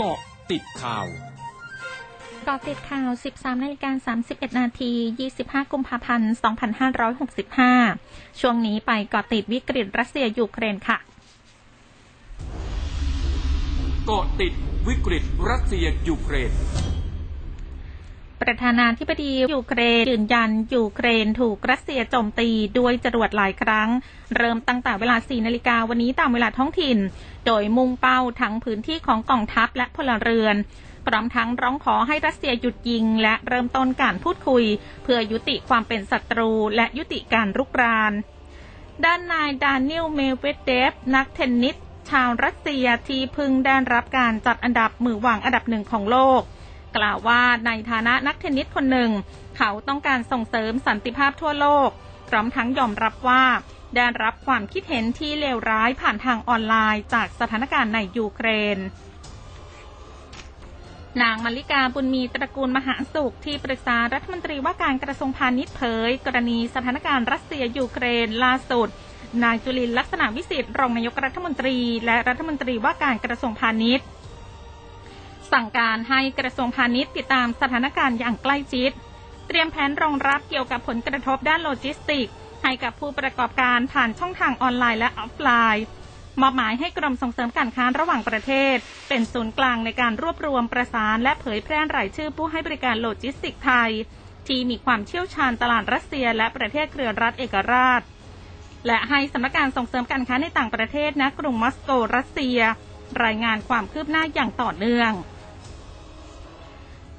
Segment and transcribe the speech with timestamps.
[0.00, 0.20] เกาะ
[0.50, 1.06] ติดข่าว
[2.44, 4.92] เกาะติดข่าว 13นาฬิกา31 นาที
[5.32, 6.32] 25 กุมภาพันธ์
[7.56, 10.98] 2565 ช่วงนี้ไปเกาะติดวิกฤตรัสเซียยูเครนค่ะ
[14.06, 14.52] เกาะติด
[14.88, 16.50] วิกฤตรัสเซียยูเครน
[18.42, 22.48] ประธานาธิบดียูเครนยืนยันยูเครนถูกรัสเซียโจมตี
[22.78, 23.88] ด้วยจรวดหลายครั้ง
[24.36, 26.98] เริ่มตั้งแต่เวลา 4 นาฬิกาวันนี้ตามเวลาท้องถิ่น
[27.46, 30.56] โดยมุ่งเป้าทั้งพื้นที่ของกองทัพและพลเรือน
[31.06, 34.64] พร้อมทั้งร้องขอให้รัสเซียหยุดยิง และเริ่มต้นการพูดคุย
[35.02, 38.12] เพื่อยุติความเป็นศัตรู และยุติการรุกราน
[39.04, 41.76] ด้านนายดานิลเมเวเดฟนักเทนนิส
[42.10, 46.42] ชาวรัสเซียที่เพิ่งได้รับการจัดอันดับมือวางอันดับหนึ่งของโลก
[46.98, 49.10] กล่าวว่าในฐานะนักเทนนิสคนหนึ่ง
[49.56, 51.88] เขาต้องการส่งเสริมสันติภาพทั่วโลก
[52.28, 53.44] พร้อมทั้งยอมรับว่า
[53.96, 58.78] ได้รับความคิดเห็นที่เลวร้ายผ่านทางออนไลน์จากสถานการณ์ในยูเครน
[61.22, 68.88] นางมัลลิกาบุญมีตระกูลมหาสุขที่ปรึกษารัฐมนตรีว่าการกระทรวงพาณิชย์เผย กรณีสถานการณ์รัสเซียยูเครนล่าสุด
[69.42, 74.06] นายจุรินทร์ลักษณวิศิษฏ์รองนายกรัฐมนตรี และรัฐมนตรีว่าการกระทรวงพาณิชย์
[75.52, 78.90] สั่งการให้กระทรวงพาณิชย์ติดตามสถานการณ์อย่างใกล้ชิด
[79.46, 82.28] เตรียมแผนรองรับเกี่ยวกับผลกระทบด้านโลจิสติกส์
[82.62, 85.84] ให้กับผู้ประกอบการผ่านช่องทางออนไลน์และออฟไลน์
[86.40, 88.76] มอบหมายให้กรมส่งเสริมการค้าระหว่างประเทศ
[89.08, 93.90] เป็นศูนย์กลางในการรวบรวมประสานและเผยแพร่รายชื่อผู้ให้บริการโลจิสติกส์ไทย
[94.46, 98.02] ที่มีความเชี่ยวชาญตลาดรัสเซีย และประเทศเครือรัฐเอกราช
[98.86, 102.58] และให้สำนักงานส่งเสริมการค้าในต่างประเทศณกรุงมอสโกรัสเซีย
[103.24, 105.12] รายงานความคืบหน้าอย่างต่อเนื่อง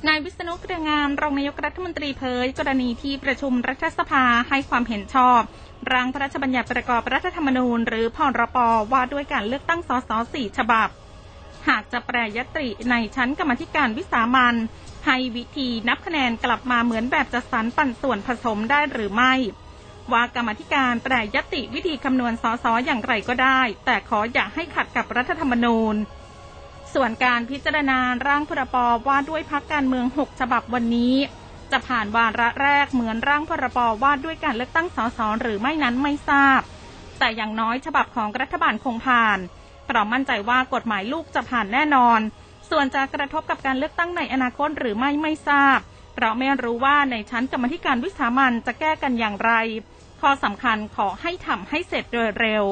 [0.08, 5.42] นายวิษณุเครืองามรองนายกรัฐมนตรีเผย กรณีที่ประชุมรัฐสภาให้ความเห็นชอบ
[5.92, 8.58] ร่างพระราชบัญญัติประกอบรัฐธรรมนูญ หรือพรป
[8.92, 10.90] ว่าด้วยการเลือกตั้งสสสี่ฉบับ
[11.70, 14.56] หากจะแปรยติในชั้นกรรมธิการวิสามัน
[15.06, 19.34] ให้วิธีนับคะแนนกลับมาเหมือนแบบจัดสรรปันส่วนผสมได้หรือไม่
[20.12, 25.96] ว่ากรรมธิการแปรยติวิธีคำนวณสสอย่างไรก็ได้ แต่ขออย่าให้ขัดกับรัฐธรรมนูญ
[26.94, 28.78] ส่วนการพิจารณาร่างพรบ
[29.08, 31.16] ว่าด้วยพักการเมือง 6 ฉบับวันนี้
[31.72, 36.62] จะผ่านวาระแรกเหมือนร่างพรบว่าด้วยการเลือกตั้งสสหรือไม่นั้นไม่ทราบ
[37.20, 39.40] แต่อย่างน้อยฉบับของรัฐบาลคงผ่าน
[39.86, 42.20] เพราะมั่นใจว่ากฎหมายลูกจะผ่านแน่นอน
[42.70, 45.80] ส่วนจะกระทบกับการเลือกตั้งในอนาคตหรือไม่ไม่ทราบ
[46.14, 49.52] เพราะไม่รู้ว่าในชั้นกรรมธิการวิสามันจะแก้กันอย่างไร
[50.22, 52.66] ข้อสำคัญขอให้ทำให้เสร็จโดยเร็ว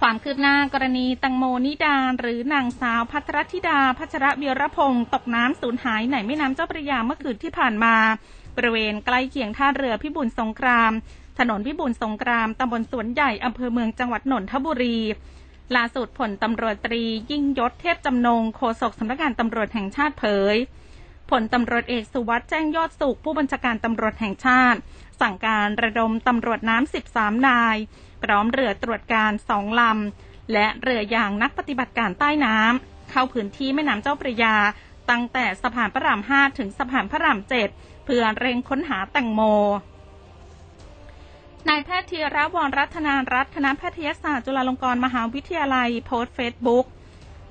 [0.00, 7.94] ความคืบหน้ากรณีตังโมนิดาหรือนางสาวพัทรธิดา พัชระเบียรพงศ์ตกน้ำสูญหายในแม่น้ำเจ้าพระยาเมื่อคืนที่ผ่านมา
[8.56, 10.92] บริเวณใกล้เคียงท่าเรือพิบูลสงคราม
[11.38, 14.98] ถนนพิบูลสงครามตำบลสวนใหญ่อำเภอเมืองจังหวัดนนทบุรี
[15.76, 20.24] ล่าสุดผลตำรวจตรียิ่งยศเทพจำนงโฆษกสำนักงานตำรวจแห่งชาติเผ
[20.54, 20.56] ย
[21.30, 24.78] ผลตำรวจเอกสุวัสด์แจ้งยอดสุขผู้บัญชาการตำรวจแห่งชาติ
[25.20, 27.76] สั่งการระดมตำรวจน้ำ 13 นาย
[28.30, 34.54] ร้อมเรือตรวจการสองลำ และเรือยางนักปฏิบัติการใต้น้ำเข้าพื้นที่แม่น้ำเจ้าพระยา
[35.10, 37.40] ตั้งแต่สะพานพระราม 5 ถึงสะพานพระราม
[37.72, 39.40] 7 เพื่อเร่งค้นหาแตงโม
[41.68, 46.86] นายแพทย์ธีระวรรัตนารัตน์คณะแพทยศาสตร์จุฬาลงกรณ์มหาวิทยาลัยโพสต์เฟซบุ๊ก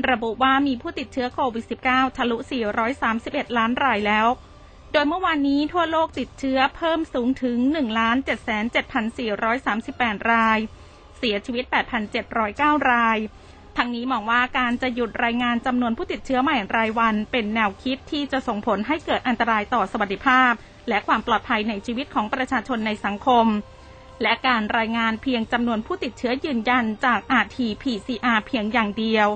[0.10, 2.38] ระบุว่ามีผู้ติดเชื้อโควิด -19 ทะลุ
[2.98, 4.28] 431 ล้านรายแล้ว
[4.96, 7.58] ดยเมื่อวานนี้ทั่วโลกติดเชื้อเพิ่มสูงถึง
[8.56, 10.60] 1,77,438 ราย
[11.18, 11.64] เสียชีวิต
[12.28, 13.18] 8,709 ราย
[13.78, 20.52] ทั้งนี้มองว่าการจะหยุดรายงานจำนวนผู้ติดเชื้อใหม่รายวัน เป็นแนวคิดที่จะส่งผลให้เกิดอันตรายต่อสวัสดิภาพ
[20.90, 23.46] และความปลอดภัยในชีวิตของประชาชนในสังคม
[24.22, 29.28] และการรายงานเพียงจำนวนผู้ติดเชื้อยืนยันจาก RT-PCR เพียงอย่างเดียว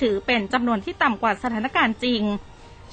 [0.00, 2.22] ถือเป็นจำนวนที่ต่ำกว่าสถานการณ์จริง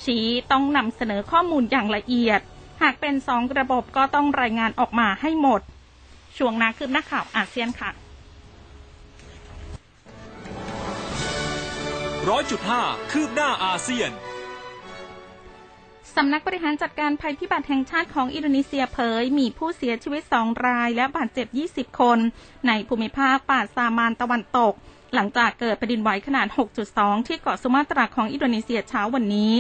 [0.04, 2.42] ชี้ต้องนำเสนอข้อมูลอย่างละเอียด
[2.82, 5.62] หากเป็นสองระบบก็ต้องรายงานออกมาให้หมด
[6.38, 7.92] ช่วงนาคืบหน้าข่าวอาเซียนค่ะ
[12.30, 12.82] ร้อยจุดห้า
[13.12, 14.12] คืบหน้าอาเซียน
[16.16, 22.20] สำนักบริหารจัดการภัยพิบัติแห่งชาติของอินโดนีเซียเผย มีผู้เสียชีวิต 2 รายและบาดเจ็บ 20 คน
[22.68, 24.74] ในภูมิภาคป่าซามานตะวันตก
[25.16, 26.48] หลังจากเกิดแผ่นดินไหวขนาด
[26.88, 29.54] 6.2 ที่เกาะสุมาตราของอินโดนีเซียเช้าวันนี้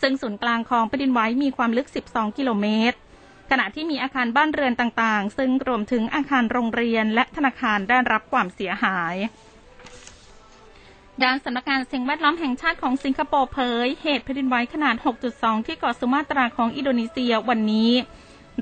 [0.00, 2.96] ซึ่งศูนย์กลางของแผ่นดินไหวมีความลึก 12 กิโลเมตร
[3.50, 9.14] ขณะที่มีอาคารบ้านเรือนต่างๆ ซึ่งรวมถึงอาคารโรงเรียนและธนาคารได้รับความเสียหาย
[11.22, 14.96] ด้านสำนักงานสิ่งแวดล้อมแห่งชาติของสิงคโปร์เผย เหตุแผ่นดินไหวขนาด
[15.30, 17.90] 6.2 ที่เกาะสุมาตราของอินโดนีเซียวันนี้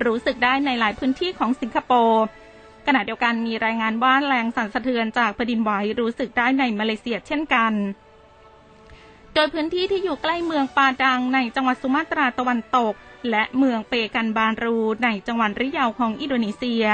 [0.04, 2.24] รู้สึกได้ในหลายพื้นที่ของสิงคโปร์
[2.86, 5.70] ขณะเดียวกันมีรายงานว่าแรงสั่นสะเทือนจากแผ่นดินไหว
[6.00, 7.72] รู้สึกได้ในมาเลเซียเช่นกัน
[9.34, 12.94] โดยพื้นที่ที่อยู่ใกล้เมืองปาดังในจังหวัดสุมาตราตะวันตก
[13.30, 16.84] และเมืองเปกันบารูในจังหวัดริยาวของอินโดนีเซีย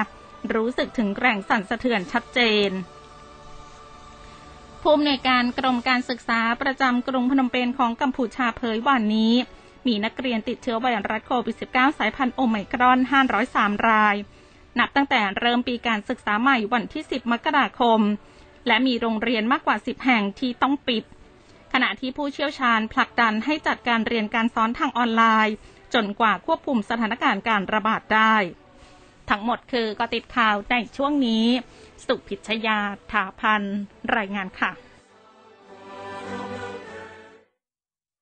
[0.54, 2.70] รู้สึกถึงแรงสั่นสะเทือนชัดเจน
[4.80, 9.34] ผู้อำนวยการกรมการศึกษาประจำกรุงพนมเปญของกัมพูชาเผยวันนี้
[9.86, 12.98] มีนักเรียนติดเชื้อไวรัสโควิด -19 สายพันธุ์โอไมครอน
[13.42, 14.16] 503 ราย
[14.78, 18.00] นับตั้งแต่เริ่มปีการศึกษาใหม่วันที่ 10 มกราคม
[18.66, 21.04] และมีโรงเรียนมากกว่า 10 แห่งที่ต้องปิด
[21.72, 25.54] ขณะที่ผู้เชี่ยวชาญผลักดันให้จัดการเรียนการสอนทางออนไลน์
[25.94, 28.36] จนกว่าควบคุมสถานการณ์การระบาดได้
[29.30, 31.46] ทั้งหมดคือก็ติดข่าวในช่วงนี้
[32.06, 32.78] สุพิชยา
[33.12, 33.62] ถาพัน
[34.16, 34.70] รายงานค่ะ